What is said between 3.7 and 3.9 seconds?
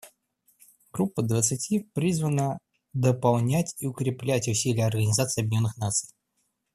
и